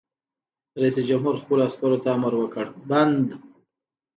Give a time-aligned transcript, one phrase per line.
[0.81, 3.27] رئیس جمهور خپلو عسکرو ته امر وکړ؛ بند!